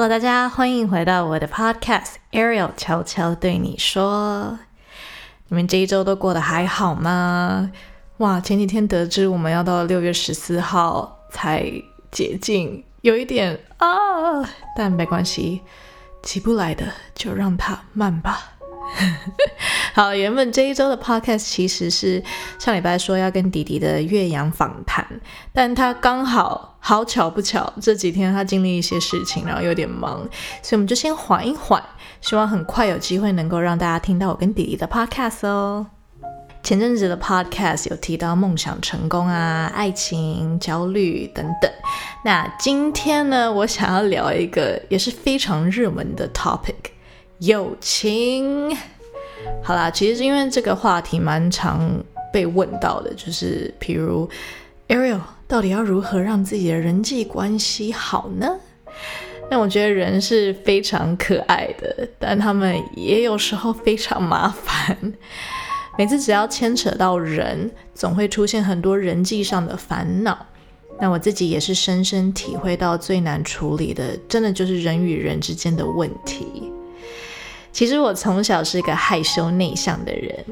[0.00, 4.56] Hello，大家欢迎回到我的 Podcast Ariel 悄悄对你说。
[5.48, 7.72] 你们这一周都过得还好吗？
[8.18, 11.64] 哇，前几天得知我们要到六月十四号才
[12.12, 13.88] 解禁，有一点啊，
[14.76, 15.62] 但没关系，
[16.22, 18.52] 起不来的就让它慢吧。
[19.94, 22.22] 好，原本这一周的 podcast 其实是
[22.58, 25.06] 上礼拜说要跟弟弟的岳阳访谈，
[25.52, 30.18] 但他刚好好巧不巧这几天他经历一些事情，然后有点忙，
[30.62, 31.82] 所以我们就先缓一缓，
[32.20, 35.86] 希望很快有机会能够让大家听到我跟弟弟的 podcast 哦。
[36.62, 41.70] 前阵子的 podcast 有提到梦想成功啊、爱情焦虑等等，
[42.24, 46.74] 那今天呢，我想要聊一个也是非常热门的 topic。
[47.38, 48.76] 友情，
[49.62, 51.88] 好啦，其实是因为这个话题蛮常
[52.32, 54.28] 被问到的，就是譬如
[54.88, 58.48] Ariel 到底要如何让自己的人际关系好呢？
[59.50, 64.96] 那我觉得人是非常可爱的，但他们也有时候非常麻烦。
[65.96, 70.46] 每次只要牵扯到人，总会出现很多人际上的烦恼。
[71.00, 76.70] 那我自己也是深深体会到，最难处理的，真的就是人与人之间的问题。
[77.78, 80.44] 其实我从小是一个害羞内向的人，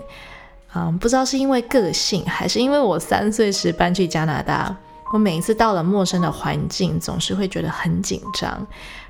[0.77, 4.73] 嗯，不知道是因为个性，还是因为我三岁时搬去加拿大，
[5.13, 8.65] 我每一次到了陌生的环境，总是会觉得很紧张，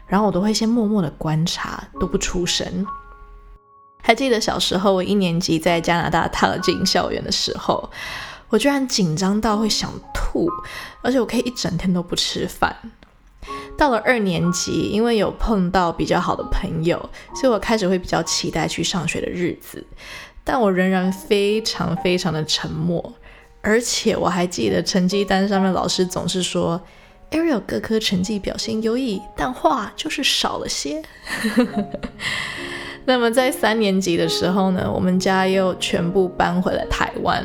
[0.06, 2.86] 然后我都会先默默的观察，都不出声。
[4.02, 7.86] 还记得小时候我一年级在加拿大踏进校园的时候，
[8.48, 10.48] 我居然紧张到会想吐，
[11.02, 12.74] 而且我可以一整天都不吃饭。
[13.76, 16.98] 到了二年级，因为有碰到比较好的朋友，
[17.34, 19.84] 所以我开始会比较期待去上学的日子。
[20.42, 23.12] 但我仍然非常非常的沉默，
[23.60, 26.80] 而且我还记得成绩单上面老师总是说
[27.32, 31.02] ，Ariel 各科成绩表现优异，但话就是少了些。
[33.04, 37.44] 那么在三年级的时候呢，我们家又全部搬回了台湾。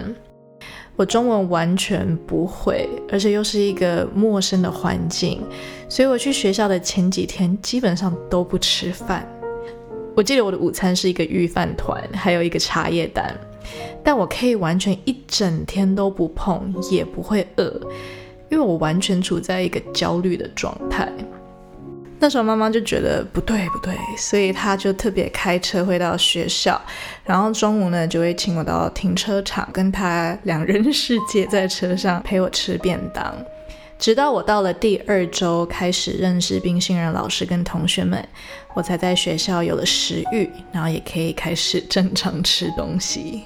[0.95, 5.41] 我中文完全不会，而且又是一个陌生的环境，
[5.91, 9.27] 所以我去学校的前几天基本上都不吃饭。
[10.15, 13.35] 我记得我的午餐是一个御饭团，还有一个茶叶蛋，
[14.01, 17.69] 但我可以完全一整天都不碰，也不会饿，
[18.49, 21.11] 因为我完全处在一个焦虑的状态。
[22.19, 26.81] 那时候妈妈就觉得不对不对，所以她就特别开车回到学校，
[27.25, 33.35] 然后中午呢就会请我到停车场，跟她两人世界在车上陪我吃便当，
[34.01, 38.27] 直到我到了第二周开始认识并信任老师跟同学们，
[38.73, 43.43] 我才在学校有了食欲，然后也可以开始正常吃东西。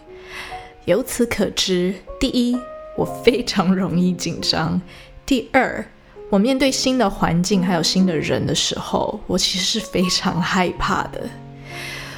[0.85, 2.57] 由此可知，第一，
[2.95, 4.79] 我非常容易紧张；
[5.25, 5.85] 第二。
[6.29, 11.21] 我面对新的环境还有新的人的时候，我其实是非常害怕的。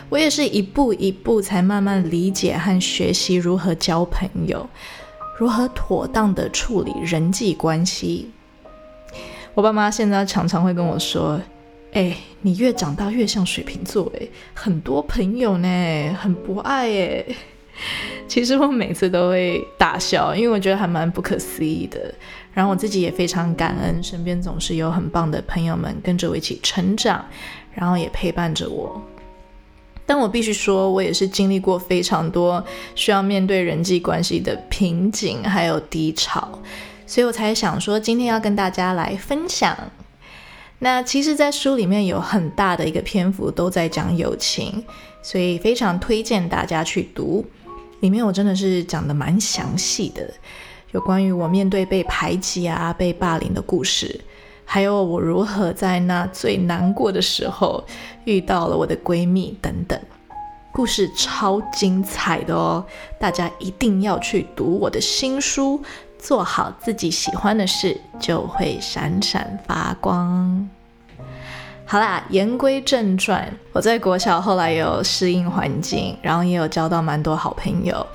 [0.09, 4.69] 我也是一步一步才慢慢理解和学习如何交朋友，
[5.37, 8.31] 如何妥当的处理人际关系。
[9.53, 11.39] 我爸妈现在常常会跟我说
[11.93, 17.25] ：“哎，你越长大越像水瓶座，哎，很多朋友呢，很不爱哎。
[18.27, 22.13] ”其实我每次都会大笑，因为我觉得还蛮不可思议的。
[22.51, 27.23] 然后我自己也非常感恩，身边总是有很棒的朋友们跟着我一起成长，
[27.71, 28.99] 然后也陪伴着我。
[30.07, 32.63] 但我必须说，我也是经历过非常多
[32.95, 36.59] 需要面对人际关系的瓶颈还有低潮，
[37.05, 39.77] 所以我才想说今天要跟大家来分享。
[40.79, 44.83] 那其实，在书里面有很大的一个篇幅都在讲友情，
[45.21, 47.45] 所以非常推荐大家去读。
[47.99, 50.31] 里面我真的是讲的蛮详细的。
[50.91, 54.21] 有关于我面对被排挤啊、被霸凌的故事，
[54.69, 57.81] 还有我如何在那最难过的时候
[58.25, 59.97] 遇到了我的闺蜜等等，
[60.73, 62.83] 故事超精彩的哦！
[63.17, 65.81] 大家一定要去读我的新书，
[66.19, 70.69] 做好自己喜欢的事，就会闪闪发光。
[71.85, 78.05] 好啦，言归正传，我在国小后来有适应环境，然后也有交到蛮多好朋友。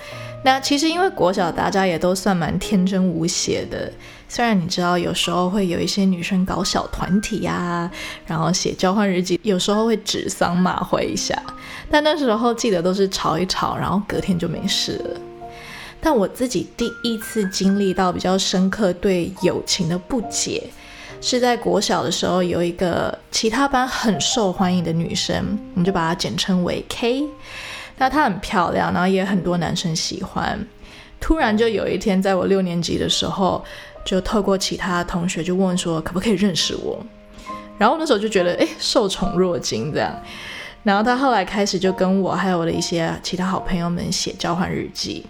[0.45, 3.91] 那其实因为国小大家也都算蛮天真无邪的，
[4.35, 7.91] 虽然你知道有时候会有一些女生搞小团体呀，
[8.25, 11.39] 然后写交换日记，有时候会指桑骂槐一下，
[11.91, 15.21] 但那时候记得都是吵一吵，然后隔天就没事了。
[16.01, 20.65] 但我自己第一次经历到比较深刻对友情的不解，
[21.21, 27.27] 是在国小的时候，有一个其他班很受欢迎的女生，我们就把她简称为 K。
[27.99, 30.59] 那她很漂亮，然后也很多男生喜欢。
[31.21, 33.65] 突然就有一天，在我六年级的时候，
[34.05, 36.99] 就透过其他同学就问说，可不可以认识我？
[37.79, 40.15] 然后那时候就觉得，哎，受宠若惊这样。
[40.83, 45.25] 然后他后来开始就跟我还有我的一些其他好朋友们写交换日记。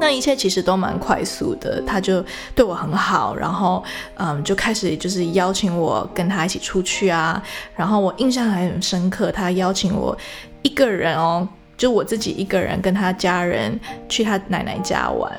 [0.00, 3.82] 那一切其实都蛮快速的，他就对我很好，然后
[4.16, 7.42] 嗯，就开始就是邀请我跟他一起出去啊。
[7.74, 10.16] 然后我印象还很深刻，他邀请我
[10.62, 13.78] 一个人哦，就我自己一个人跟他家人
[14.08, 15.32] 去他奶奶家玩。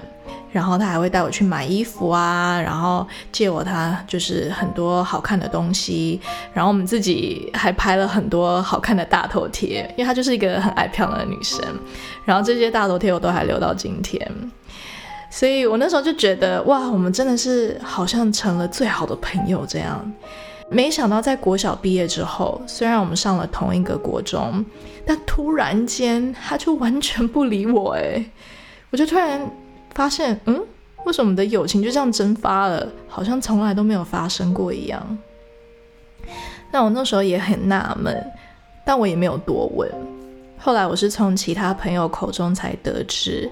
[0.51, 6.19] 然后他还会带我去买衣服啊，然后借我他就是很多好看的东西。
[6.54, 11.63] 然后我们自己还拍了很多好看的大头贴，因为她就是一个很爱漂亮的女生。
[12.25, 14.30] 然后这些大头贴我都还留到今天，
[15.30, 20.12] 所以我那时候就觉得哇，我们真的是好像成了最好的朋友这样。
[20.72, 24.63] 没想到在国小毕业之后，虽然我们上了同一个国中，
[25.06, 28.24] 但突然间他就完全不理我哎，
[28.92, 29.42] 我就突然
[29.94, 30.56] 发现，嗯，
[31.06, 35.18] 为什么我们的友情就这样蒸发了，好像从来都没有发生过一样。
[36.71, 38.31] 那我那时候也很纳闷，
[38.86, 39.89] 但我也没有多问。
[40.57, 43.50] 后来我是从其他朋友口中才得知，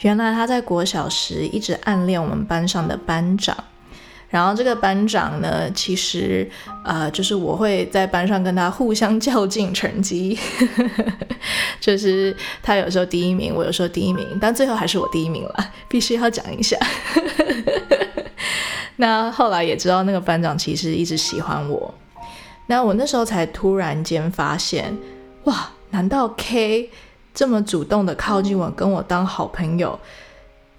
[0.00, 3.56] 原来他在国小时一直暗恋我们班上的班长，
[4.30, 6.48] 然后这个班长呢，其实
[6.84, 10.38] 呃就是我会在班上跟他互相较劲成绩，
[11.80, 16.76] 就是他有时候第一名，我有时候第一名，但最后还是我第一名了， 必须要讲一下。
[18.96, 21.92] 那后来也知道那个班长其实一直喜欢我，
[22.66, 24.96] 那我那时候才突然间发现，
[25.44, 25.70] 哇！
[25.92, 26.88] 难道 K
[27.34, 29.98] 这么主动的靠近我，跟我当好朋友，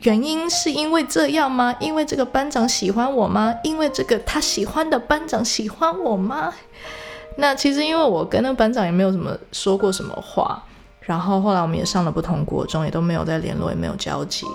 [0.02, 1.76] 原因是因为这样吗？
[1.80, 3.54] 因为这个班长喜欢我吗？
[3.64, 6.54] 因为这个他喜欢的班长喜欢我吗？
[7.38, 10.64] 那其实因为我跟那个班长也没有什么说过什么话，
[11.02, 14.46] 然后后来我们也上了不同国中，也都没有再联络，也没有交集，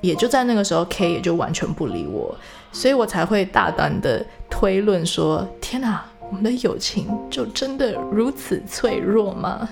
[0.00, 2.34] 也就在那个时候，K 也就完全不理我，
[2.72, 6.04] 所以我才会大胆的推论说：天哪！
[6.28, 9.68] 我们的友情就真的如此脆弱吗？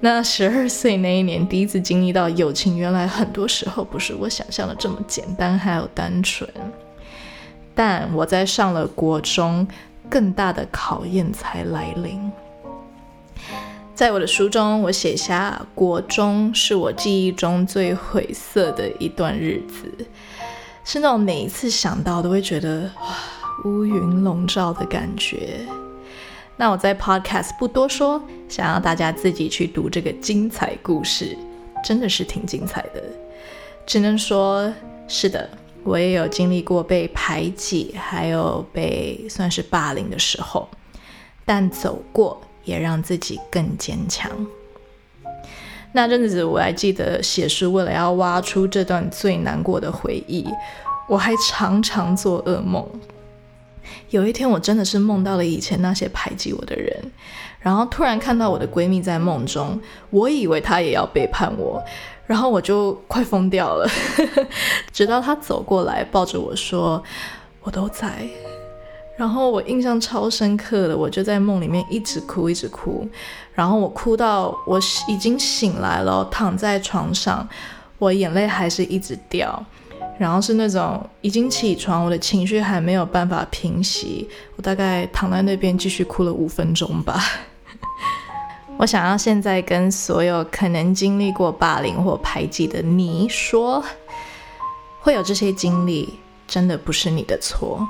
[0.00, 6.48] 那十二岁那一年，第一次经历到友情，原来很多时候不是我想象的这么简单还有单纯。
[7.74, 9.68] 但我在上了国中，
[10.08, 12.32] 更大的考验才来临。
[13.94, 20.06] 在我的书中，我写下国中是我记忆中最晦涩的一段日子，
[20.84, 23.14] 是那种每一次想到都会觉得哇。
[23.66, 25.60] 乌云笼罩的感觉。
[26.60, 31.34] 那我在 Podcast 不多说，想要大家自己去读这个精彩故事，
[31.82, 33.02] 真的是挺精彩的。
[33.86, 34.70] 只能说，
[35.08, 35.48] 是的，
[35.84, 40.68] 我也有经历过被排挤，还有被算是霸凌的时候，
[41.46, 44.30] 但走过也让自己更坚强。
[45.92, 50.46] 那阵子我还记得写书，为了要挖出这段最难过的回忆，
[51.08, 52.86] 我还常常做噩梦。
[54.10, 56.96] 有一天，我真的是梦到了以前那些排挤我的人，
[57.60, 61.82] 然后突然看到我的闺蜜在梦中，我以为她也要背叛我，
[62.26, 63.88] 然后我就快疯掉了。
[64.92, 67.02] 直到她走过来抱着我说
[67.62, 68.28] ：“我都在。”
[69.16, 73.06] 然后我印象超深刻的，我就在梦里面一直哭，一直哭，
[73.52, 77.46] 然后我哭到我已经醒来了，躺在床上，
[77.98, 79.62] 我眼泪还是一直掉。
[80.20, 87.24] 然后是那种已经起床，我的情绪还没有办法平息，我大概躺在那边继续哭了五分钟吧。
[88.76, 93.82] 我想要现在跟所有可能经历过霸凌或排挤的你说，
[95.00, 97.88] 会有这些经历，真的不是你的错。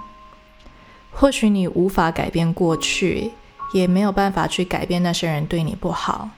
[1.10, 3.32] 或许你无法改变过去，
[3.72, 6.30] 也没有办法去改变那些人对你不好，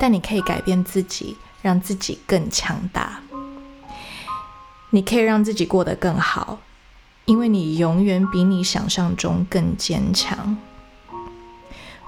[0.00, 3.20] 但你可以改变自己，让自己更强大。
[4.90, 6.60] 你可以让自己过得更好，
[7.24, 10.56] 因为你永远比你想象中更坚强。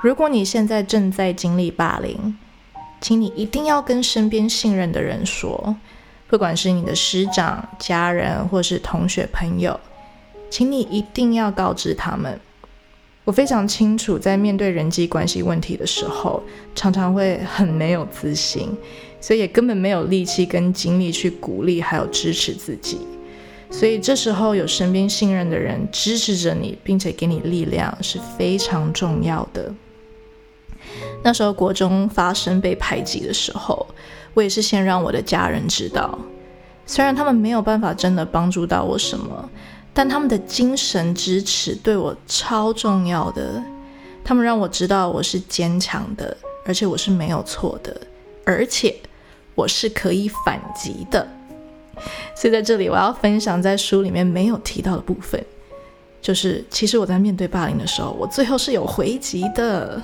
[0.00, 2.36] 如果你现在正在经历霸凌，
[3.00, 5.76] 请你一定要跟身边信任的人说，
[6.28, 9.80] 不管是你的师长、家人或是同学朋友，
[10.48, 12.40] 请你一定要告知他们。
[13.28, 16.42] 我非常清楚，在面对人际关系问题的时候，
[16.74, 18.74] 常常会很没有自信。
[19.20, 23.00] 所以也根本没有力气跟精力去鼓励还有支持自己，
[23.70, 29.74] 所以这时候有身边信任的人支持着你，并且给你力量是非常重要的。
[31.22, 33.86] 那时候国中发生被排挤的时候，
[34.32, 36.18] 我也是先让我的家人知道，
[36.86, 39.50] 虽然他们没有办法真的帮助到我什么，
[39.98, 43.60] 但他们的精神支持对我超重要的。
[44.22, 48.00] 他们让我知道我是坚强的，而且我是没有错的，
[48.44, 48.94] 而且。
[49.56, 51.26] 我是可以反击的，
[52.36, 55.44] 所以在这里我要分享在书里面没有提到的部分，
[56.22, 60.00] 就是其实我在面对霸凌的时候，我最后是有回击的。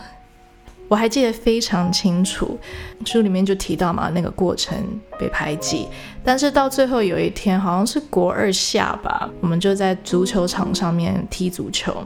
[0.87, 2.59] 我还记得非常清楚，
[3.07, 4.77] 书里面就提到嘛，那个过程
[5.19, 5.89] 被排挤，
[6.23, 11.97] 但是到最后有一天，好像是国二下吧，我们就在足球场上面踢足球，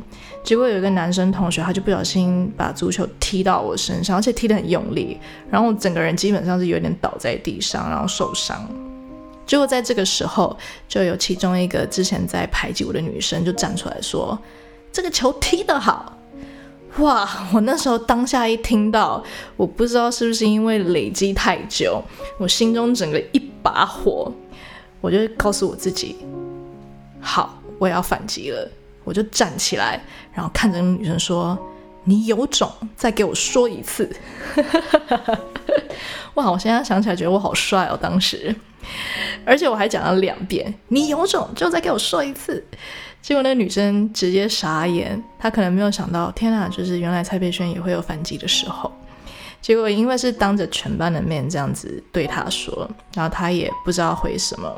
[0.45, 5.19] 结果有一个男生同学，他就不小心把足球踢到我身上，而且踢得很用力，
[5.51, 8.67] 然后我整个人基本上是有点倒在地上，然后受伤。
[9.45, 10.57] 结果在这个时候，
[10.87, 14.39] 就有其中一个之前在排挤我的女生就站出来说
[14.93, 16.15] ：“这个球踢得好。”
[16.97, 17.29] 哇！
[17.53, 19.23] 我那时候当下一听到，
[19.57, 22.03] 我不知道是不是因为累积太久，
[22.39, 24.33] 我心中整个一把火，
[25.01, 26.17] 我就告诉我自己，
[27.21, 28.69] 好，我也要反击了。
[29.05, 30.03] 我就站起来，
[30.35, 31.57] 然后看着女生说
[32.05, 34.11] ：“你有种，再给我说一次。
[36.35, 36.51] ”哇！
[36.51, 38.55] 我现在想起来觉得我好帅哦，当时，
[39.47, 42.63] 而且我还讲了两遍：“你有种，就再给我说一次。”
[43.21, 48.91] 结果那女生直接傻眼，她可能没有想到，天哪，就是原来蔡佩轩也会有反击的时候。
[49.61, 54.73] 结果因为是当着全班的面这样子对她说，然后她也不知道回什么。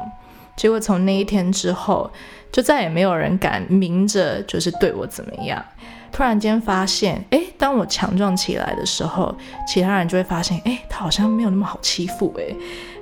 [0.56, 2.10] 结果从那一天之后，
[2.50, 5.64] 就再也没有人敢明着就是对我怎么样。
[6.12, 9.32] 突然间发现，哎，当我强壮起来的时候，
[9.68, 12.44] 其他人就会发现，哎，他好像没有那么好欺负，哎，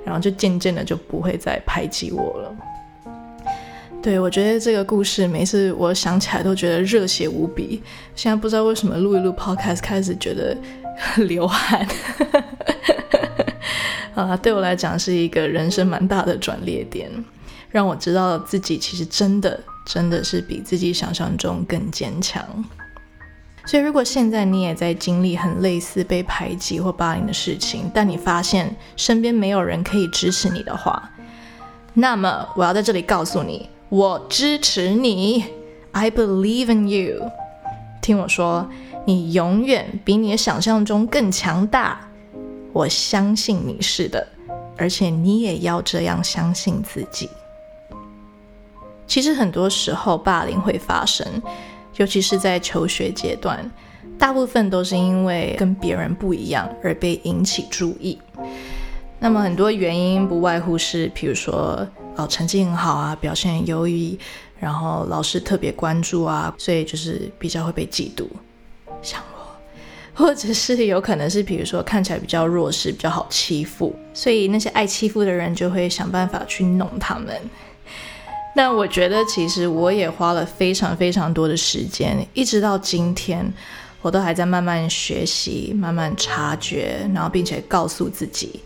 [0.05, 2.55] 然后就渐渐的就不会再排挤我了。
[4.01, 7.83] 对，我觉得这个故事每次我想起来都觉得热血无比。
[8.15, 10.57] 现在不知道为什么录一录 podcast 开始觉得
[11.27, 11.85] 流汗。
[14.15, 17.09] 啊，对我来讲是一个人生蛮大的转捩点，
[17.69, 22.43] 让我知道自己其实真的真的是比自己想象中更坚强。
[23.65, 31.11] 所以，如果现在你也在经历很类似被排挤或霸凌的事情，但你发现身边没有人可以支持你的话，
[31.93, 33.69] 那么我要在这里告诉你。
[33.89, 35.43] 我支持你
[35.93, 37.31] ，I believe in you。
[38.03, 38.69] 听我说，
[39.03, 41.99] 你永远比你的想象中更强大。
[42.71, 44.27] 我相信你是的，
[44.77, 47.27] 而且你也要这样相信自己。
[49.07, 51.25] 其实很多时候霸凌会发生，
[51.95, 53.67] 尤其是在求学阶段，
[54.19, 58.19] 大部分都是因为跟别人不一样而被引起注意。
[59.17, 61.87] 那么很多原因不外乎是，比如说。
[62.19, 64.19] 哦，成绩很好啊，表现优异，
[64.59, 68.27] 然后老师特别关注啊，所以就是比较会被嫉妒，
[69.01, 69.39] 像我，
[70.13, 77.33] 或者是有可能是，比如说看起来比较弱势，比较好欺负，所以那些爱欺负的人就会想办法去弄他们。
[78.53, 83.49] 那我觉得其实我也花了非常非常多的时间，一直到今天，
[84.01, 88.59] 我都还在慢慢学习，慢慢察觉，然后并且告诉自己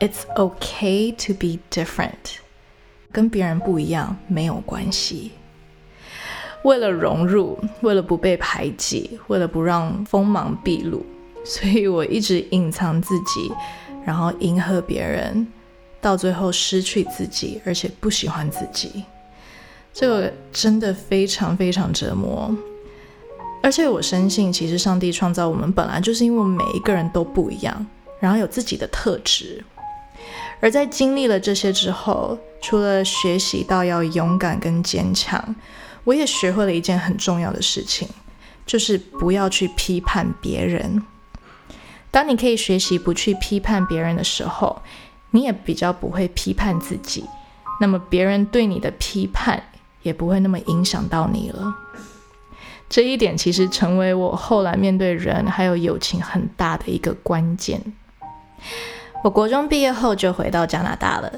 [0.00, 2.42] ，It's okay to be different。
[3.12, 5.32] 跟别人不一样没有关系。
[6.64, 11.04] 为了融入，为了不被排挤，为了不让锋芒毕露，
[11.44, 13.52] 所以我一直隐藏自己，
[14.04, 15.46] 然后迎合别人，
[16.00, 19.04] 到最后失去自己，而且不喜欢自己。
[19.92, 22.56] 这个真的非常非常折磨。
[23.62, 27.86] 而且我深信，其实上帝创造我们本来就是因为每一个人都不一样，
[28.20, 29.64] 然后有自己的特质。
[30.62, 35.56] 而在经历了这些之后，除了学习到要勇敢跟坚强，
[36.04, 38.08] 我也学会了一件很重要的事情，
[38.64, 41.02] 就是不要去批判别人。
[42.12, 44.80] 当你可以学习不去批判别人的时候，
[45.32, 47.24] 你也比较不会批判自己，
[47.80, 49.60] 那么别人对你的批判
[50.02, 51.74] 也不会那么影响到你了。
[52.88, 57.82] 这一点其实成为我后来面对人还有友情很大的一个关键。
[59.22, 61.32] 我国中毕业后就回到加拿大了，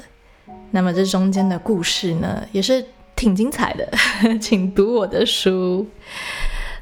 [0.71, 2.83] 那么这中间的故事呢，也是
[3.15, 3.87] 挺精彩的，
[4.41, 5.85] 请读我的书。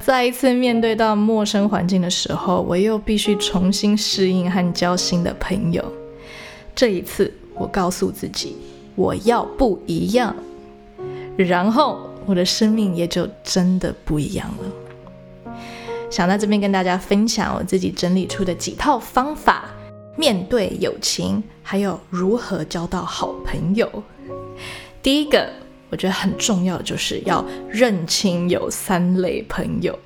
[0.00, 5.84] 再一次面对到陌生环境的时候，我又必须重新适应和交新的朋友。
[6.74, 8.56] 这一次，我告诉自己，
[8.94, 10.34] 我要不一样，
[11.36, 15.54] 然后我的生命也就真的不一样了。
[16.10, 19.64] 想在这边跟大家分享我自己整理出的几套方法。
[20.16, 23.90] 面对友情，还有如何交到好朋友。
[25.02, 25.50] 第一个，
[25.90, 29.98] 我觉得很重要就是要认清有三类朋友。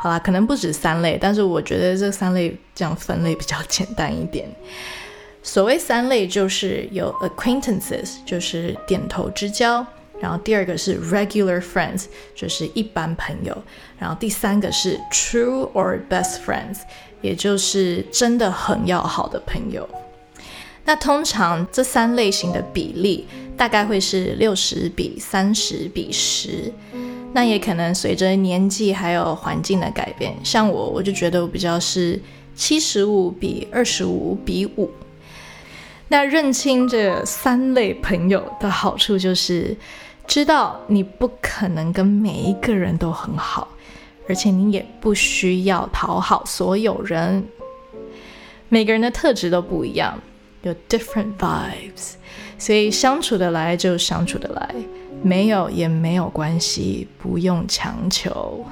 [0.00, 4.46] 好啦，可能不止三类，但是我觉得这三类这样分类比较简单一点。
[5.42, 9.84] 所谓三类，就是有 acquaintances，就是点头之交；
[10.20, 12.04] 然后第二个是 regular friends，
[12.34, 13.54] 就是一般朋友；
[13.98, 16.80] 然后第三个是 true or best friends。
[17.24, 19.88] 也就是真的很要好的朋友，
[20.84, 23.26] 那通常这三类型的比例
[23.56, 26.70] 大概会是六十比三十比十。
[27.32, 32.20] 那也可能随着年纪还有环境的改变，像我，我就觉得我比较是
[32.54, 34.90] 七十五比二十五比五。
[36.08, 39.74] 那认清这三类朋友的好处就是，
[40.26, 43.66] 知道你不可能跟每一个人都很好，
[44.28, 47.44] 而且你也不需要讨好所有人。
[48.68, 50.18] 每个人的特质都不一样，
[50.62, 52.14] 有 different vibes，
[52.58, 54.74] 所以相处得来就相处得来。
[55.22, 58.64] 没有也没有关系，不用强求。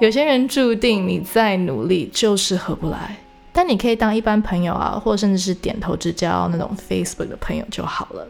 [0.00, 3.16] 有些人注定你再努力就是合不来，
[3.52, 8.26] 但你可以当一般朋友啊，或甚至是点头之交那种 Facebook 的朋友就好了。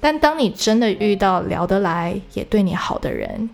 [0.00, 3.48] 但当你真的遇到聊得来也对你好的人，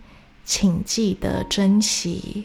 [0.45, 2.45] 请记得珍惜，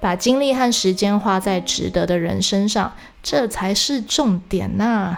[0.00, 5.16] 把精力和时间花在值得的人身上，这才是重点呐。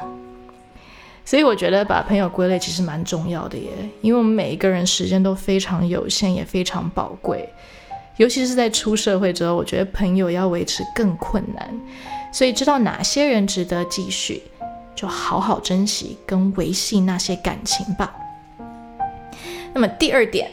[1.24, 7.48] 所以我觉得把朋友归类其实蛮重要的耶，因为我们每一个人时间都非常有限，也非常宝贵，
[8.16, 11.72] 尤其是在出社会之后，我觉得朋友要维持更困难。
[12.32, 14.42] 所以知道哪些人值得继续，
[14.96, 18.12] 就好好珍惜跟维系那些感情吧。
[19.72, 20.50] 那么第二点，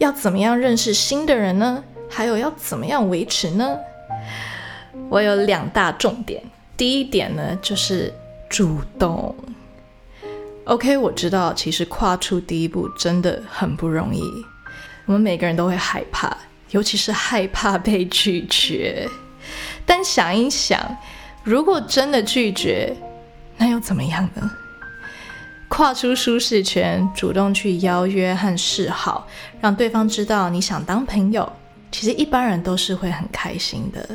[0.00, 1.84] 要怎么样认识新的人呢？
[2.08, 3.76] 还有要怎么样维持呢？
[5.10, 6.42] 我有两大重点。
[6.74, 8.10] 第一点呢，就是
[8.48, 9.34] 主动。
[10.64, 14.22] OK，我知道，其实跨出第一步真的很不容易。
[15.04, 16.34] 我们每个人都会害怕，
[16.70, 19.06] 尤其是害怕被拒绝。
[19.84, 20.80] 但想一想，
[21.44, 22.96] 如果真的拒绝，
[23.58, 24.50] 那又怎么样呢？
[25.70, 29.26] 跨出舒适圈，主动去邀约和示好，
[29.60, 31.50] 让对方知道你想当朋友，
[31.92, 34.06] 其实一般人都是会很开心的。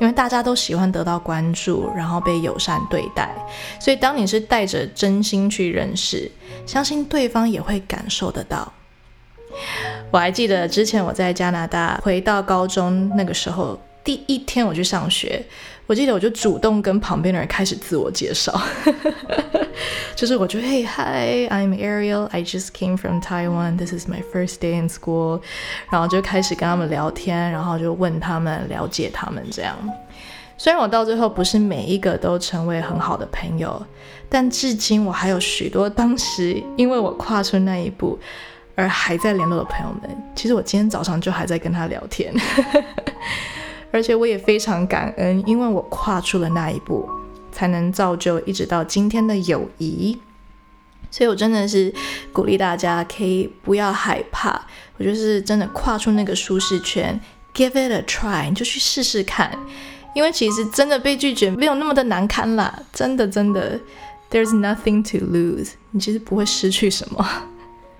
[0.00, 3.30] 因为大家都喜欢得到关注，然后被友善对待，
[3.78, 6.30] 所以当你是带着真心去认识，
[6.66, 8.72] 相信对方也会感受得到。
[10.10, 15.44] 我还记得之前我在加拿大回到高中那个时候，第一天我去上学。
[15.86, 18.60] 我记得我就主动跟旁边的人开始自我介绍，
[20.16, 24.80] 就是我就 Hey hi I'm Ariel I just came from Taiwan This is my first day
[24.80, 25.40] in school，
[25.90, 29.76] 然后就开始跟他们聊天，然后就问他们了解他们这样。
[30.58, 33.80] 虽然我到最后不是每一个都成为很好的朋友，
[34.28, 38.18] 但至今我还有许多当时因为我跨出那一步
[38.74, 40.10] 而还在联络的朋友们。
[40.34, 42.34] 其实我今天早上就还在跟他聊天。
[43.96, 47.08] 而且我也非常感恩，因为我跨出了那一步，
[47.50, 50.18] 才能造就一直到今天的友谊。
[51.10, 51.90] 所以我真的是
[52.30, 54.60] 鼓励大家，可以不要害怕，
[54.98, 57.18] 我就是真的跨出那个舒适圈
[57.54, 59.50] ，give it a try，你就去试试看。
[60.14, 63.80] 因为其实真的被拒绝没有那么的难堪啦，真的真的
[64.30, 67.26] ，there's nothing to lose，你其实不会失去什么。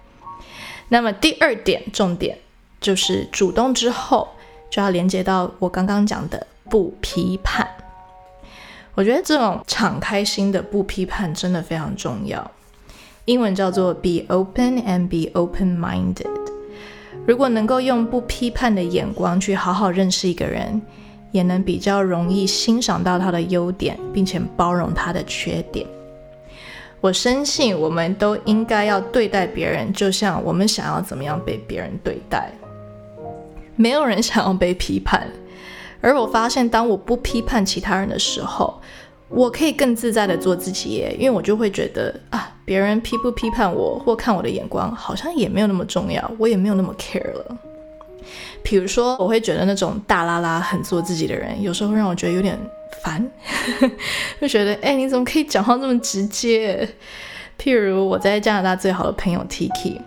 [0.90, 2.38] 那么第二点重点
[2.82, 4.28] 就是主动之后。
[4.76, 7.66] 就要连接到我刚刚讲的不批判。
[8.94, 12.50] 我觉得这种敞开心的不批判真的非常重要。
[13.24, 16.26] 英文叫做 be open and be open-minded。
[17.26, 20.82] 如果能够用不批判的眼光去好好认识一个人，
[21.32, 25.86] 也能比较容易欣赏到他的优点，并且包容他的缺点。
[27.00, 32.52] 我深信我们都应该要对待别人，就像我们想要怎么样被别人对待。
[33.76, 35.28] 没有人想要被批判，
[36.00, 38.80] 而我发现，当我不批判其他人的时候，
[39.28, 41.04] 我可以更自在的做自己。
[41.18, 47.58] 因为我就会觉得啊，别人批不批判我或看我的眼光，好像也没有那么重要，我也没有那么 care 了。
[48.62, 52.58] 比如说，我会觉得那种大拉拉很做自己的人，有时候会让我觉得有点
[53.02, 53.24] 烦，
[54.40, 56.88] 就觉得哎，你怎么可以讲话这么直接？
[57.58, 59.98] 譬如我在加拿大最好的朋友 Tiki。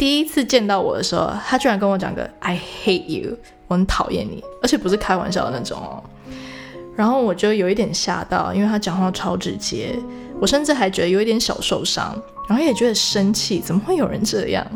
[0.00, 3.36] 第一次见到我的时候，他居然跟我讲个 "I hate you"，
[3.66, 6.02] 我很讨厌你，而且不是开玩笑的那种哦。
[6.96, 9.94] 然后我就有一点吓到，因为他讲话超直接，
[10.40, 14.66] 我甚至还觉得有一点小受伤，然后也觉得生气，怎么会有人这样？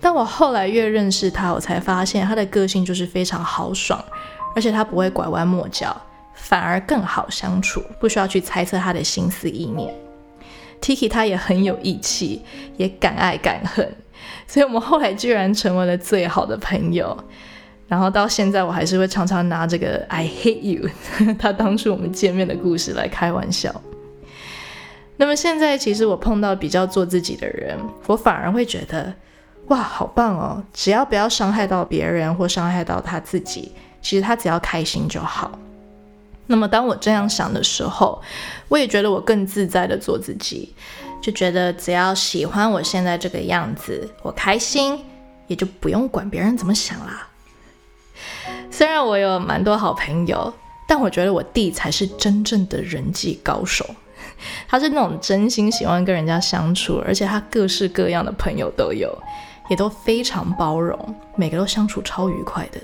[0.00, 4.00] 但我后来越认识他，我才发现他的个性就是非常豪爽，
[4.54, 6.00] 而且他不会拐弯抹角，
[6.34, 9.92] 反而更好相处，不需要去猜测他的心思意念。
[10.80, 12.42] Tiki 他也很有义气，
[12.76, 13.92] 也敢爱敢恨。
[14.46, 17.16] 所以我们后来居然成为了最好的朋友，
[17.86, 20.88] 然后到现在我还是会常常拿这个 "I hate you"
[21.38, 23.74] 他当初我们见面的故事来开玩笑。
[25.16, 27.76] 那么现在其实我碰到比较做自己的人，
[28.06, 29.12] 我反而会觉得
[29.66, 30.62] 哇，好棒哦！
[30.72, 35.58] 只要不要伤害到别人或伤害到他自己，其实他只要开心就好。
[36.46, 38.22] 那么当我这样想的时候，
[38.68, 40.72] 我也觉得我更自在的做自己。
[41.20, 45.04] 就觉得只要喜欢我现在这个样子，我开心，
[45.46, 47.28] 也就不用管别人怎么想啦。
[48.70, 50.52] 虽然我有蛮多好朋友，
[50.86, 53.84] 但我觉得我弟才是真正的人际高手。
[54.68, 59.16] 他是那种真心喜欢跟人家相处，而且他各式各样的朋友都有，
[59.68, 62.80] 也都非常包容，每个都相处超愉快的。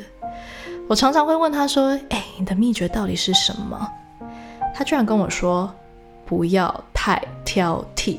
[0.89, 3.89] 我常常会问他说：“哎，你的秘诀到底是什么？”
[4.75, 5.73] 他居然跟我说
[6.27, 8.17] ：“不要太挑剔。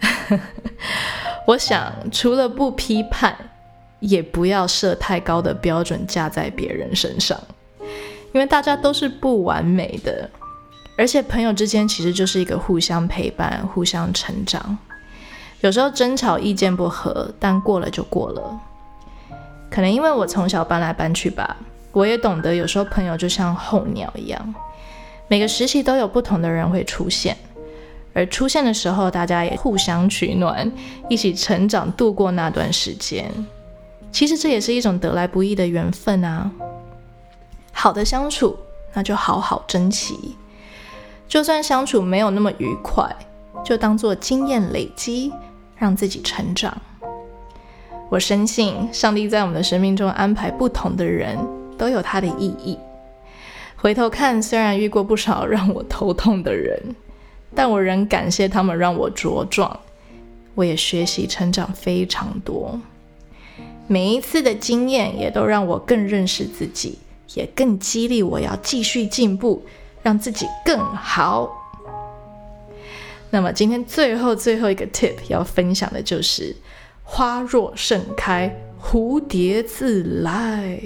[1.46, 3.36] ”我想，除了不批判，
[3.98, 7.38] 也不要设太高的标准架在别人身上，
[8.32, 10.30] 因为大家都是不完美的。
[10.96, 14.78] 而且朋友之间其实就是一个互相陪伴、互相成长。
[15.60, 18.60] 有时候争吵、意见不合，但过了就过了。
[19.70, 21.54] 可能因为我从小搬来搬去吧，
[21.92, 24.54] 我也懂得有时候朋友就像候鸟一样，
[25.28, 27.36] 每个时期都有不同的人会出现，
[28.12, 30.70] 而出现的时候，大家也互相取暖，
[31.08, 33.30] 一起成长，度过那段时间。
[34.10, 36.50] 其实这也是一种得来不易的缘分啊。
[37.72, 38.56] 好的相处，
[38.92, 40.36] 那就好好珍惜。
[41.28, 43.08] 就算相处没有那么愉快，
[43.64, 45.32] 就当做经验累积，
[45.76, 46.76] 让自己成长。
[48.08, 51.38] 我深信上帝在我们的生命中安排不同的人，
[51.78, 52.76] 都有他的意义。
[53.76, 56.96] 回头看，虽然遇过不少让我头痛的人，
[57.54, 59.80] 但我仍感谢他们让我茁壮。
[60.54, 62.80] 我也学习成长非常多，
[63.86, 66.98] 每一次的经验也都让我更认识自己，
[67.34, 69.64] 也更激励我要继续进步。
[70.02, 71.74] 让自己更好。
[73.28, 76.56] 那么今天最后最后一个 tip 要分享的就是
[77.04, 78.50] “花若盛开，
[78.82, 80.80] 蝴蝶自来”。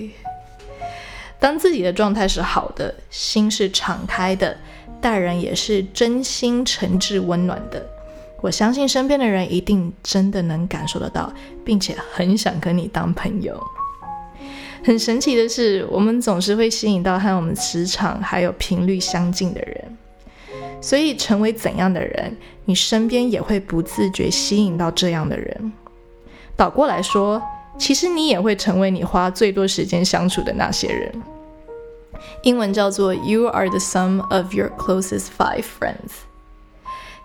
[1.39, 4.59] 当自己的状态是好的，心是敞开的，
[5.05, 7.87] 待人也是真心诚挚、温暖的，
[8.41, 11.31] 我相信身边的人一定真的能感受得到，
[11.63, 13.63] 并且很想跟你当朋友。
[14.83, 19.99] 很神奇的是，我们总是会吸引到和我们磁场还有频率相近的人，
[20.81, 25.71] 所以成为怎样的人，你身边也会不自觉吸引到这样的人。
[26.57, 27.43] 倒过来说，
[27.77, 31.13] 其实你也会成为你花最多时间相处的那些人。
[32.43, 36.25] 英文叫做 “You are the sum of your closest five friends”。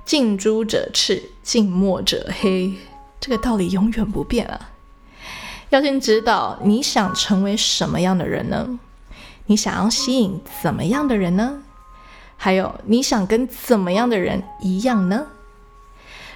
[0.05, 2.73] 近朱者赤，近墨者黑，
[3.19, 4.71] 这个道理永远不变啊。
[5.69, 8.79] 要先知道你想成为什么样的人呢？
[9.45, 11.61] 你想要吸引怎么样的人呢？
[12.37, 15.27] 还有你想跟怎么样的人一样呢？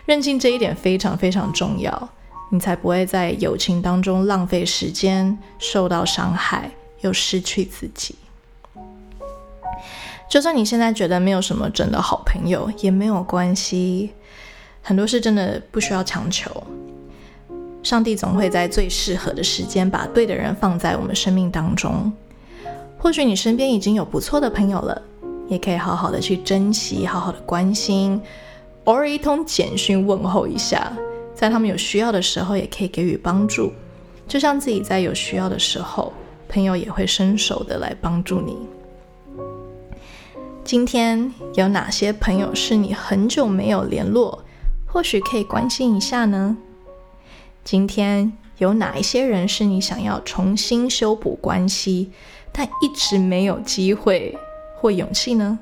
[0.06, 2.10] 认清这一点非常非常重要，
[2.50, 6.70] 你才不会在友情当中浪费时间、受到伤害
[7.02, 8.16] 又失去自己。
[10.30, 14.12] 就算你现在觉得没有什么真的好朋友，也没有关系，
[14.82, 16.52] 很多事真的不需要强求。
[17.84, 22.12] 上帝总会在最适合的时间，把对的人放在我们生命当中。
[22.98, 25.02] 或许你身边已经有不错的朋友了，
[25.50, 28.22] 也可以好好的去珍惜，好好的关心，
[28.86, 30.92] 偶尔一通简讯问候一下，
[31.36, 33.72] 在他们有需要的时候，也可以给予帮助。
[34.26, 36.14] 就像自己在有需要的时候，
[36.48, 38.58] 朋友也会伸手的来帮助你。
[40.65, 44.43] 今天有哪些朋友是你很久没有联络，
[44.88, 46.56] 或许可以关心一下呢？
[47.65, 52.12] 今天有哪一些人是你想要重新修补关系，
[52.54, 54.38] 但一直没有机会
[54.78, 55.60] 或勇气呢？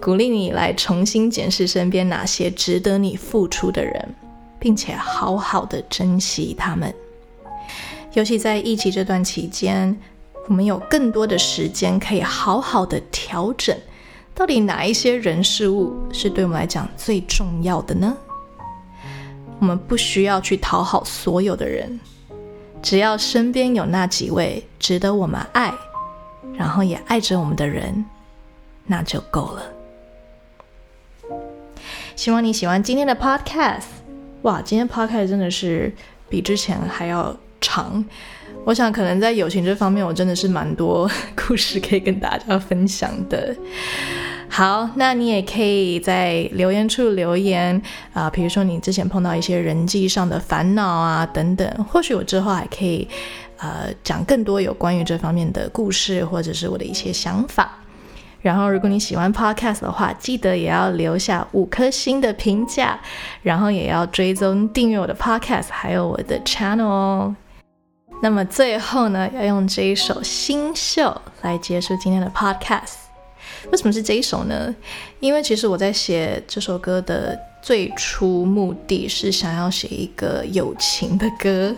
[0.00, 4.14] 鼓励你来重新检视身边哪些值得你付出的人，
[4.60, 6.94] 并且好好的珍惜他们。
[8.12, 9.96] 尤其在疫情这段期间，
[10.48, 13.76] 我们有更多的时间可以好好的调整，
[14.34, 18.16] 到底哪一些人事物是对我们来讲最重要的呢？
[19.60, 22.00] 我们不需要去讨好所有的人，
[22.82, 25.72] 只要身边有那几位值得我们爱，
[26.54, 28.04] 然后也爱着我们的人，
[28.86, 29.62] 那就够了。
[32.16, 33.84] 希望你喜欢今天的 podcast。
[34.42, 35.94] 哇，今天 podcast 真的是
[36.28, 38.04] 比之前还要长。
[38.64, 43.56] 我想可能在友情这方面，我真的是蛮多 故事可以跟大家分享的。
[44.48, 47.80] 好，那你也可以在留言处留言
[48.12, 53.08] 啊，比如说你之前碰到一些人际上的烦恼啊等等，或许我之后还可以
[53.58, 57.70] 呃讲更多有关于这方面的故事，或者是我的一些想法。
[58.42, 62.98] 然后，如果你喜欢 Podcast 的话，记得也要留下五颗星的评价，
[63.42, 67.36] 然后也要追踪订阅我的 Podcast，还有我的 Channel 哦。
[68.22, 71.02] 那么最后呢，要用这一首《新秀》
[71.40, 72.96] 来结束今天的 Podcast。
[73.72, 74.74] 为什么是这一首呢？
[75.20, 81.74] 因为其实我在写这首歌的最初目的是想要写一个友情的歌，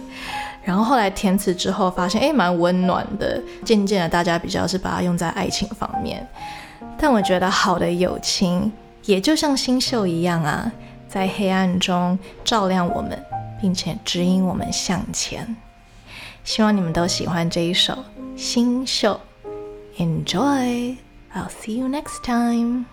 [0.64, 3.40] 然后后来填词之后，发现哎蛮温暖的。
[3.64, 6.26] 渐渐的，大家比较是把它用在爱情方面。
[6.98, 8.70] 但我觉得好的友情，
[9.04, 10.70] 也就像星宿一样啊，
[11.08, 13.16] 在黑暗中照亮我们，
[13.60, 15.56] 并且指引我们向前。
[16.43, 17.93] 希望你们都喜欢这一首《
[18.35, 19.07] 星宿》，
[19.97, 22.85] Enjoy。I'll see you next time.